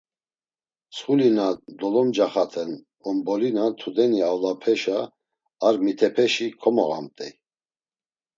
[0.87, 1.45] Mtsxuli na
[1.79, 2.71] dolomcaxaten
[3.09, 4.97] ombolina tudeni avlapeşa,
[5.67, 7.33] ar mitepeşi komoğamt̆ey.